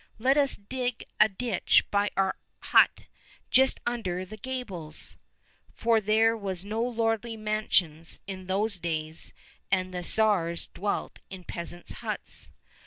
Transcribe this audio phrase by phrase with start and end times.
[0.17, 3.01] Let us dig a ditch by our hut—
[3.51, 5.15] just under the gables!"
[5.75, 9.31] (For there were no lordly mansions in those days,
[9.69, 12.49] and the Tsars dwelt in peasants' huts.)